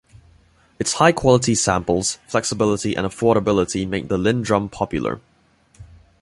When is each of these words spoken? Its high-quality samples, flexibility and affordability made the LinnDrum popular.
Its 0.79 0.93
high-quality 0.93 1.53
samples, 1.53 2.17
flexibility 2.25 2.95
and 2.95 3.05
affordability 3.05 3.87
made 3.87 4.09
the 4.09 4.17
LinnDrum 4.17 4.71
popular. 4.71 5.21